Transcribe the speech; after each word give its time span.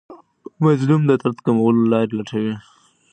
مظلوم 0.63 1.01
د 1.09 1.11
درد 1.21 1.37
کمولو 1.45 1.81
لارې 1.91 2.13
لټوي. 2.17 2.55